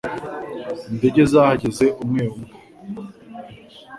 [0.91, 2.49] Indege zahageze umwe umwe